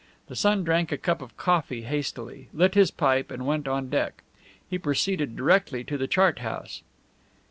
The 0.29 0.35
son 0.35 0.63
drank 0.63 0.91
a 0.91 0.97
cup 0.97 1.21
of 1.21 1.37
coffee 1.37 1.83
hastily, 1.83 2.49
lit 2.55 2.73
his 2.73 2.89
pipe, 2.89 3.29
and 3.29 3.45
went 3.45 3.67
on 3.67 3.87
deck. 3.91 4.23
He 4.67 4.79
proceeded 4.79 5.35
directly 5.35 5.83
to 5.83 5.95
the 5.95 6.07
chart 6.07 6.39
house. 6.39 6.81